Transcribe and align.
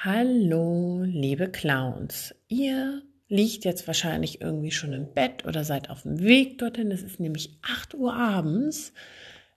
Hallo, 0.00 1.02
liebe 1.02 1.48
Clowns. 1.48 2.32
Ihr 2.46 3.02
liegt 3.26 3.64
jetzt 3.64 3.88
wahrscheinlich 3.88 4.40
irgendwie 4.40 4.70
schon 4.70 4.92
im 4.92 5.12
Bett 5.12 5.44
oder 5.44 5.64
seid 5.64 5.90
auf 5.90 6.02
dem 6.02 6.20
Weg 6.20 6.58
dorthin. 6.58 6.92
Es 6.92 7.02
ist 7.02 7.18
nämlich 7.18 7.58
8 7.62 7.94
Uhr 7.94 8.14
abends. 8.14 8.92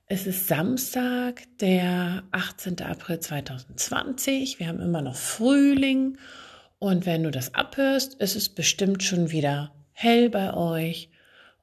Es 0.08 0.26
ist 0.26 0.48
Samstag, 0.48 1.44
der 1.60 2.24
18. 2.32 2.82
April 2.82 3.20
2020. 3.20 4.58
Wir 4.58 4.65
haben 4.67 4.79
immer 4.79 5.04
noch 5.04 5.13
Frühling. 5.15 6.17
Und 6.79 7.05
wenn 7.05 7.21
du 7.21 7.29
das 7.29 7.53
abhörst, 7.53 8.15
ist 8.15 8.35
es 8.35 8.49
bestimmt 8.49 9.03
schon 9.03 9.29
wieder 9.29 9.71
hell 9.92 10.31
bei 10.31 10.55
euch 10.55 11.11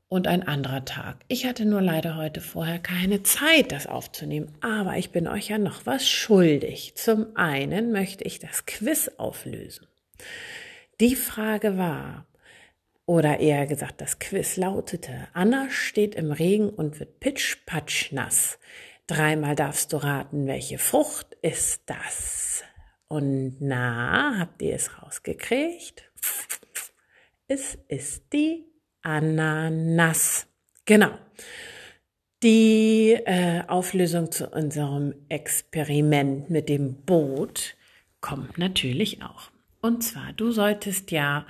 und 0.09 0.27
ein 0.27 0.47
anderer 0.47 0.85
Tag. 0.85 1.19
Ich 1.29 1.45
hatte 1.47 1.65
nur 1.65 1.83
leider 1.83 2.17
heute 2.17 2.41
vorher 2.41 2.79
keine 2.79 3.23
Zeit, 3.23 3.73
das 3.73 3.87
aufzunehmen, 3.87 4.53
aber 4.61 4.97
ich 4.97 5.11
bin 5.11 5.29
euch 5.29 5.49
ja 5.49 5.59
noch 5.59 5.85
was 5.87 6.09
schuldig. 6.09 6.95
Zum 6.97 7.37
einen 7.37 7.93
möchte 7.93 8.25
ich 8.25 8.39
das 8.39 8.65
Quiz 8.67 9.11
auflösen. 9.19 9.87
Die 11.01 11.15
Frage 11.15 11.77
war, 11.77 12.27
oder 13.07 13.39
eher 13.39 13.67
gesagt, 13.67 14.01
das 14.01 14.19
Quiz 14.19 14.57
lautete, 14.57 15.29
Anna 15.33 15.71
steht 15.71 16.15
im 16.15 16.33
Regen 16.33 16.71
und 16.71 16.99
wird 17.01 17.21
pitsch-patsch 17.21 18.13
nass. 18.13 18.59
Dreimal 19.07 19.57
darfst 19.57 19.93
du 19.93 19.99
raten, 19.99 20.47
welche 20.47 20.79
Frucht 20.79 21.35
ist 21.41 21.83
das? 21.87 22.63
Und 23.09 23.57
na, 23.61 24.39
habt 24.39 24.61
ihr 24.61 24.75
es 24.75 25.03
rausgekriegt? 25.03 26.11
Es 27.47 27.79
ist 27.89 28.25
die 28.35 28.67
Ananas. 29.09 30.47
Genau. 30.85 31.11
Die 32.43 33.17
äh, 33.25 33.63
Auflösung 33.67 34.31
zu 34.31 34.49
unserem 34.49 35.15
Experiment 35.29 36.51
mit 36.51 36.69
dem 36.69 36.95
Boot 37.03 37.75
kommt 38.21 38.59
natürlich 38.59 39.23
auch. 39.23 39.51
Und 39.81 40.05
zwar, 40.05 40.33
du 40.35 40.51
solltest 40.51 41.11
ja 41.11 41.47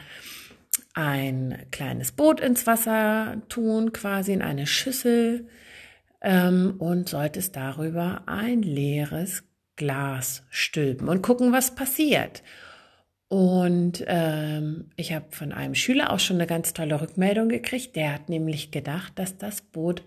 ein 0.95 1.67
kleines 1.73 2.13
Boot 2.13 2.41
ins 2.41 2.67
Wasser 2.67 3.43
tun, 3.49 3.93
quasi 3.93 4.33
in 4.33 4.43
eine 4.43 4.67
Schüssel 4.67 5.49
ähm, 6.23 6.77
und 6.79 7.09
solltest 7.09 7.57
darüber 7.57 8.23
ein 8.27 8.63
leeres 8.63 9.43
Glas 9.75 10.45
stülpen 10.49 11.09
und 11.09 11.23
gucken, 11.23 11.53
was 11.53 11.75
passiert. 11.75 12.43
Und 13.29 14.05
ähm, 14.07 14.87
ich 14.97 15.13
habe 15.13 15.27
von 15.31 15.53
einem 15.53 15.75
Schüler 15.75 16.13
auch 16.13 16.19
schon 16.19 16.37
eine 16.37 16.47
ganz 16.47 16.73
tolle 16.73 17.01
Rückmeldung 17.01 17.51
gekriegt. 17.51 17.95
Der 17.95 18.15
hat 18.15 18.29
nämlich 18.29 18.71
gedacht, 18.71 19.13
dass 19.17 19.37
das 19.37 19.61
Boot 19.61 20.03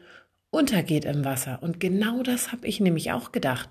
untergeht 0.50 1.06
im 1.06 1.24
Wasser. 1.24 1.60
Und 1.62 1.80
genau 1.80 2.24
das 2.24 2.52
habe 2.52 2.68
ich 2.68 2.80
nämlich 2.80 3.12
auch 3.12 3.32
gedacht. 3.32 3.70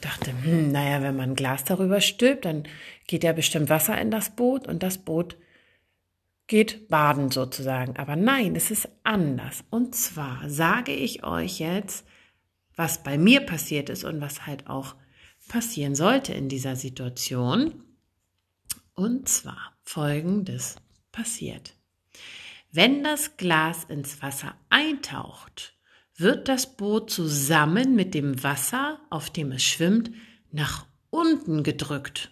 dachte, 0.00 0.32
hm, 0.42 0.70
naja, 0.70 1.02
wenn 1.02 1.16
man 1.16 1.30
ein 1.30 1.36
Glas 1.36 1.64
darüber 1.64 2.00
stülpt, 2.00 2.44
dann 2.44 2.64
geht 3.06 3.24
ja 3.24 3.32
bestimmt 3.32 3.68
Wasser 3.68 4.00
in 4.00 4.10
das 4.10 4.30
Boot 4.30 4.68
und 4.68 4.82
das 4.82 4.98
Boot 4.98 5.36
geht 6.46 6.88
baden 6.88 7.30
sozusagen. 7.30 7.96
Aber 7.96 8.16
nein, 8.16 8.54
es 8.54 8.70
ist 8.70 8.88
anders. 9.02 9.64
Und 9.70 9.94
zwar 9.94 10.48
sage 10.48 10.92
ich 10.92 11.24
euch 11.24 11.58
jetzt, 11.58 12.06
was 12.76 13.02
bei 13.02 13.18
mir 13.18 13.40
passiert 13.40 13.88
ist 13.88 14.04
und 14.04 14.20
was 14.20 14.46
halt 14.46 14.68
auch 14.68 14.94
passieren 15.48 15.94
sollte 15.94 16.32
in 16.32 16.48
dieser 16.48 16.76
Situation. 16.76 17.83
Und 18.94 19.28
zwar 19.28 19.76
folgendes 19.82 20.76
passiert. 21.10 21.74
Wenn 22.70 23.04
das 23.04 23.36
Glas 23.36 23.84
ins 23.84 24.22
Wasser 24.22 24.54
eintaucht, 24.70 25.74
wird 26.16 26.48
das 26.48 26.76
Boot 26.76 27.10
zusammen 27.10 27.94
mit 27.94 28.14
dem 28.14 28.42
Wasser, 28.42 29.00
auf 29.10 29.30
dem 29.30 29.52
es 29.52 29.64
schwimmt, 29.64 30.10
nach 30.52 30.86
unten 31.10 31.62
gedrückt. 31.62 32.30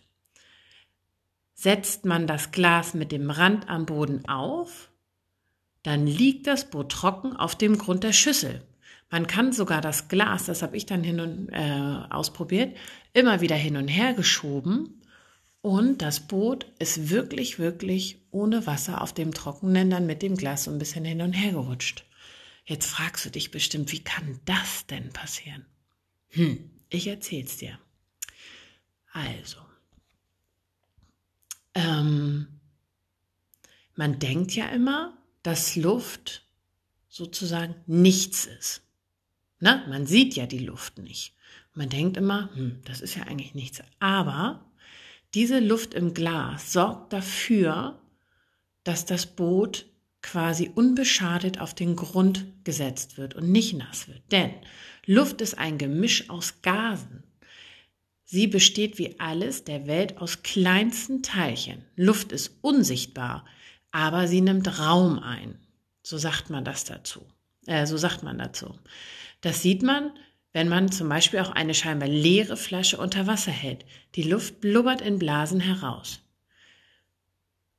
Setzt 1.55 2.05
man 2.05 2.27
das 2.27 2.51
Glas 2.53 2.95
mit 2.95 3.13
dem 3.13 3.31
Rand 3.31 3.69
am 3.69 3.87
Boden 3.87 4.29
auf, 4.29 4.91
dann 5.83 6.07
liegt 6.07 6.47
das 6.47 6.71
Boot 6.71 6.93
trocken 6.93 7.37
auf 7.37 7.57
dem 7.57 7.79
Grund 7.79 8.05
der 8.05 8.13
Schüssel. 8.13 8.63
Man 9.11 9.27
kann 9.27 9.53
sogar 9.53 9.81
das 9.81 10.09
Glas, 10.09 10.47
das 10.47 10.63
habe 10.63 10.77
ich 10.77 10.87
dann 10.87 11.03
hin 11.03 11.21
und 11.21 11.49
äh, 11.51 11.99
ausprobiert, 12.11 12.77
immer 13.13 13.41
wieder 13.41 13.57
hin 13.57 13.77
und 13.77 13.89
her 13.89 14.15
geschoben 14.15 15.02
und 15.63 16.03
das 16.03 16.21
Boot 16.21 16.67
ist 16.81 17.09
wirklich, 17.09 17.59
wirklich 17.61 18.21
ohne 18.33 18.67
Wasser 18.67 19.01
auf 19.01 19.15
dem 19.15 19.33
Trockenen 19.33 19.91
dann 19.91 20.07
mit 20.07 20.21
dem 20.21 20.37
Glas 20.37 20.65
so 20.65 20.73
ein 20.73 20.79
bisschen 20.79 21.05
hin 21.05 21.23
und 21.23 21.33
her 21.33 21.53
gerutscht. 21.53 22.05
Jetzt 22.65 22.87
fragst 22.87 23.25
du 23.25 23.31
dich 23.31 23.53
bestimmt, 23.53 23.93
wie 23.93 24.03
kann 24.03 24.41
das 24.45 24.87
denn 24.87 25.13
passieren? 25.13 25.65
Hm, 26.31 26.71
ich 26.91 27.07
erzähl's 27.07 27.57
dir. 27.57 27.79
Also, 29.13 29.59
ähm, 31.75 32.49
man 33.95 34.19
denkt 34.19 34.53
ja 34.53 34.67
immer, 34.69 35.17
dass 35.43 35.77
Luft 35.77 36.45
sozusagen 37.09 37.75
nichts 37.87 38.47
ist. 38.47 38.83
Na, 39.61 39.87
man 39.87 40.07
sieht 40.07 40.35
ja 40.35 40.47
die 40.47 40.59
Luft 40.59 40.99
nicht. 40.99 41.37
Man 41.75 41.89
denkt 41.89 42.17
immer, 42.17 42.51
hm, 42.55 42.81
das 42.85 43.01
ist 43.01 43.15
ja 43.15 43.25
eigentlich 43.25 43.55
nichts. 43.55 43.83
Aber 44.01 44.72
diese 45.35 45.61
Luft 45.61 45.95
im 45.95 46.15
Glas 46.15 46.73
sorgt 46.73 47.13
dafür, 47.13 48.01
dass 48.85 49.07
das 49.07 49.27
Boot 49.27 49.87
quasi 50.21 50.71
unbeschadet 50.75 51.61
auf 51.61 51.75
den 51.75 51.97
Grund 51.97 52.47
gesetzt 52.65 53.19
wird 53.19 53.35
und 53.35 53.51
nicht 53.51 53.75
nass 53.75 54.09
wird. 54.09 54.23
Denn 54.31 54.53
Luft 55.05 55.41
ist 55.41 55.59
ein 55.59 55.79
Gemisch 55.79 56.31
aus 56.31 56.63
Gasen. 56.63 57.25
Sie 58.25 58.47
besteht 58.47 58.99
wie 58.99 59.19
alles 59.19 59.65
der 59.65 59.87
Welt 59.87 60.19
aus 60.19 60.43
kleinsten 60.43 61.23
Teilchen. 61.23 61.85
Luft 61.97 62.33
ist 62.33 62.59
unsichtbar, 62.63 63.45
aber 63.91 64.29
sie 64.29 64.41
nimmt 64.41 64.79
Raum 64.79 65.19
ein. 65.19 65.59
So 66.03 66.19
sagt 66.19 66.51
man 66.51 66.65
das 66.65 66.85
dazu. 66.85 67.27
Äh, 67.67 67.87
so 67.87 67.97
sagt 67.97 68.23
man 68.23 68.39
dazu. 68.39 68.79
Das 69.41 69.61
sieht 69.61 69.83
man, 69.83 70.13
wenn 70.53 70.69
man 70.69 70.93
zum 70.93 71.09
Beispiel 71.09 71.41
auch 71.41 71.51
eine 71.51 71.75
scheinbar 71.75 72.09
leere 72.09 72.57
Flasche 72.57 72.99
unter 72.99 73.27
Wasser 73.27 73.53
hält. 73.53 73.85
Die 74.15 74.23
Luft 74.23 74.61
blubbert 74.61 75.01
in 75.01 75.19
Blasen 75.19 75.61
heraus. 75.61 76.21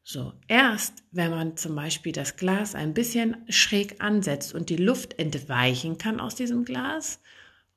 So, 0.04 0.34
erst 0.48 1.04
wenn 1.12 1.32
man 1.32 1.56
zum 1.56 1.76
Beispiel 1.76 2.12
das 2.12 2.36
Glas 2.36 2.76
ein 2.76 2.94
bisschen 2.94 3.38
schräg 3.48 4.04
ansetzt 4.04 4.54
und 4.54 4.70
die 4.70 4.76
Luft 4.76 5.18
entweichen 5.18 5.98
kann 5.98 6.20
aus 6.20 6.36
diesem 6.36 6.66
Glas 6.66 7.20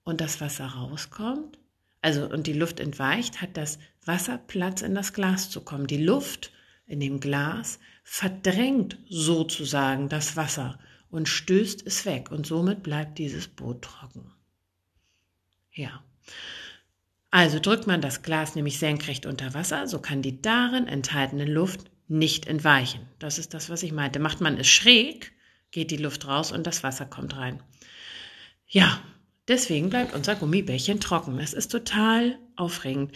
und 0.03 0.21
das 0.21 0.41
Wasser 0.41 0.67
rauskommt, 0.67 1.59
also 2.03 2.29
und 2.29 2.47
die 2.47 2.53
Luft 2.53 2.81
entweicht, 2.81 3.43
hat 3.43 3.57
das 3.57 3.79
Wasser 4.05 4.39
Platz 4.39 4.83
in 4.83 4.95
das 4.95 5.13
Glas 5.13 5.51
zu 5.51 5.61
kommen. 5.61 5.87
Die 5.87 6.03
Luft 6.03 6.53
in 6.87 7.01
dem 7.01 7.21
Glas 7.21 7.79
verdrängt 8.03 8.99
sozusagen 9.09 10.09
das 10.09 10.37
Wasser 10.37 10.79
und 11.11 11.29
stößt 11.29 11.87
es 11.87 12.07
weg 12.07 12.31
und 12.31 12.47
somit 12.47 12.83
bleibt 12.83 13.19
dieses 13.19 13.47
Boot 13.49 13.83
trocken. 13.83 14.33
Ja. 15.77 16.03
Also 17.31 17.61
drückt 17.61 17.87
man 17.87 18.01
das 18.01 18.23
Glas 18.23 18.55
nämlich 18.55 18.79
senkrecht 18.79 19.27
unter 19.27 19.53
Wasser, 19.53 19.87
so 19.87 20.01
kann 20.01 20.23
die 20.23 20.41
darin 20.41 20.89
enthaltene 20.89 21.45
Luft 21.45 21.91
nicht 22.09 22.47
entweichen. 22.47 23.07
Das 23.19 23.39
ist 23.39 23.53
das, 23.53 23.69
was 23.69 23.83
ich 23.83 23.93
meinte. 23.93 24.19
Macht 24.19 24.41
man 24.41 24.57
es 24.57 24.69
schräg, 24.69 25.33
geht 25.71 25.91
die 25.91 25.99
Luft 25.99 26.27
raus 26.27 26.51
und 26.51 26.67
das 26.67 26.83
Wasser 26.83 27.05
kommt 27.05 27.37
rein. 27.37 27.63
Ja, 28.67 29.03
deswegen 29.49 29.91
bleibt 29.91 30.15
unser 30.15 30.35
Gummibärchen 30.35 30.99
trocken. 30.99 31.39
Es 31.39 31.53
ist 31.53 31.69
total 31.69 32.39
aufregend. 32.57 33.13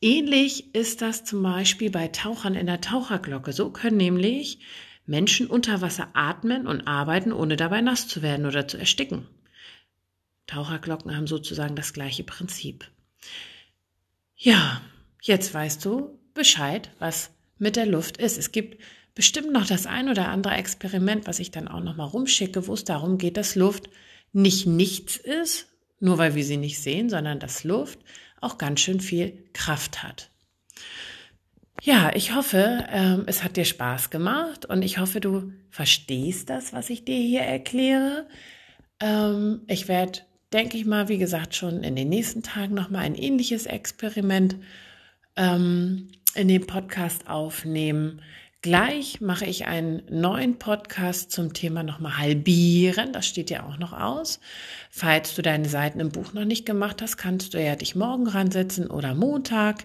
Ähnlich 0.00 0.74
ist 0.74 1.02
das 1.02 1.24
zum 1.24 1.42
Beispiel 1.42 1.90
bei 1.90 2.08
Tauchern 2.08 2.56
in 2.56 2.66
der 2.66 2.80
Taucherglocke. 2.80 3.52
So 3.52 3.70
können 3.70 3.98
nämlich 3.98 4.58
Menschen 5.06 5.46
unter 5.46 5.80
Wasser 5.80 6.08
atmen 6.14 6.66
und 6.66 6.88
arbeiten, 6.88 7.32
ohne 7.32 7.56
dabei 7.56 7.82
nass 7.82 8.08
zu 8.08 8.20
werden 8.20 8.46
oder 8.46 8.66
zu 8.66 8.78
ersticken. 8.78 9.28
Taucherglocken 10.50 11.16
haben 11.16 11.26
sozusagen 11.26 11.76
das 11.76 11.92
gleiche 11.92 12.24
Prinzip. 12.24 12.90
Ja, 14.36 14.80
jetzt 15.22 15.52
weißt 15.52 15.84
du 15.84 16.18
Bescheid, 16.34 16.90
was 16.98 17.30
mit 17.58 17.76
der 17.76 17.86
Luft 17.86 18.16
ist. 18.16 18.38
Es 18.38 18.52
gibt 18.52 18.82
bestimmt 19.14 19.52
noch 19.52 19.66
das 19.66 19.86
ein 19.86 20.08
oder 20.08 20.28
andere 20.28 20.54
Experiment, 20.54 21.26
was 21.26 21.38
ich 21.38 21.50
dann 21.50 21.68
auch 21.68 21.80
noch 21.80 21.96
mal 21.96 22.04
rumschicke, 22.04 22.66
wo 22.66 22.74
es 22.74 22.84
darum 22.84 23.18
geht, 23.18 23.36
dass 23.36 23.54
Luft 23.54 23.90
nicht 24.32 24.66
nichts 24.66 25.16
ist, 25.16 25.66
nur 25.98 26.18
weil 26.18 26.34
wir 26.34 26.44
sie 26.44 26.56
nicht 26.56 26.80
sehen, 26.80 27.10
sondern 27.10 27.38
dass 27.38 27.64
Luft 27.64 27.98
auch 28.40 28.58
ganz 28.58 28.80
schön 28.80 29.00
viel 29.00 29.44
Kraft 29.52 30.02
hat. 30.02 30.30
Ja, 31.82 32.10
ich 32.14 32.34
hoffe, 32.34 32.86
ähm, 32.90 33.24
es 33.26 33.42
hat 33.42 33.56
dir 33.56 33.64
Spaß 33.64 34.10
gemacht 34.10 34.66
und 34.66 34.82
ich 34.82 34.98
hoffe, 34.98 35.20
du 35.20 35.52
verstehst 35.70 36.50
das, 36.50 36.72
was 36.72 36.90
ich 36.90 37.04
dir 37.04 37.16
hier 37.16 37.40
erkläre. 37.40 38.26
Ähm, 39.00 39.62
ich 39.66 39.88
werde 39.88 40.20
denke 40.52 40.76
ich 40.76 40.84
mal, 40.84 41.08
wie 41.08 41.18
gesagt, 41.18 41.54
schon 41.54 41.82
in 41.82 41.96
den 41.96 42.08
nächsten 42.08 42.42
Tagen 42.42 42.74
nochmal 42.74 43.04
ein 43.04 43.14
ähnliches 43.14 43.66
Experiment 43.66 44.56
ähm, 45.36 46.08
in 46.34 46.48
dem 46.48 46.66
Podcast 46.66 47.28
aufnehmen. 47.28 48.22
Gleich 48.62 49.22
mache 49.22 49.46
ich 49.46 49.66
einen 49.66 50.02
neuen 50.10 50.58
Podcast 50.58 51.30
zum 51.30 51.54
Thema 51.54 51.82
nochmal 51.82 52.18
halbieren. 52.18 53.14
Das 53.14 53.26
steht 53.26 53.48
ja 53.48 53.64
auch 53.64 53.78
noch 53.78 53.94
aus. 53.94 54.38
Falls 54.90 55.34
du 55.34 55.40
deine 55.40 55.66
Seiten 55.66 55.98
im 55.98 56.10
Buch 56.10 56.34
noch 56.34 56.44
nicht 56.44 56.66
gemacht 56.66 57.00
hast, 57.00 57.16
kannst 57.16 57.54
du 57.54 57.62
ja 57.62 57.74
dich 57.74 57.94
morgen 57.94 58.26
ransetzen 58.26 58.90
oder 58.90 59.14
Montag. 59.14 59.84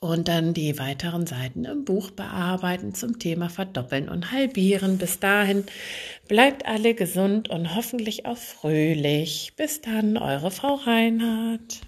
Und 0.00 0.28
dann 0.28 0.54
die 0.54 0.78
weiteren 0.78 1.26
Seiten 1.26 1.64
im 1.64 1.84
Buch 1.84 2.10
bearbeiten 2.10 2.94
zum 2.94 3.18
Thema 3.18 3.48
Verdoppeln 3.48 4.08
und 4.08 4.30
Halbieren. 4.30 4.98
Bis 4.98 5.18
dahin 5.18 5.64
bleibt 6.28 6.66
alle 6.66 6.94
gesund 6.94 7.48
und 7.48 7.74
hoffentlich 7.74 8.24
auch 8.26 8.36
fröhlich. 8.36 9.54
Bis 9.56 9.80
dann, 9.80 10.16
eure 10.16 10.50
Frau 10.50 10.74
Reinhardt. 10.74 11.87